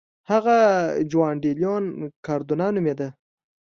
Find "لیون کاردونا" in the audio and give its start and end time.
1.59-2.67